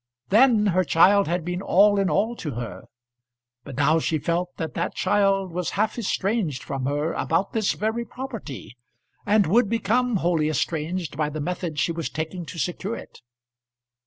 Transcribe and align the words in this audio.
Then 0.29 0.65
her 0.73 0.83
child 0.83 1.27
had 1.27 1.45
been 1.45 1.61
all 1.61 1.99
in 1.99 2.09
all 2.09 2.35
to 2.37 2.55
her; 2.55 2.85
but 3.63 3.77
now 3.77 3.99
she 3.99 4.17
felt 4.17 4.49
that 4.57 4.73
that 4.73 4.95
child 4.95 5.51
was 5.51 5.69
half 5.77 5.95
estranged 5.99 6.63
from 6.63 6.85
her 6.87 7.13
about 7.13 7.53
this 7.53 7.73
very 7.73 8.03
property, 8.03 8.75
and 9.27 9.45
would 9.45 9.69
become 9.69 10.15
wholly 10.15 10.49
estranged 10.49 11.15
by 11.15 11.29
the 11.29 11.39
method 11.39 11.77
she 11.77 11.91
was 11.91 12.09
taking 12.09 12.47
to 12.47 12.57
secure 12.57 12.95
it! 12.95 13.21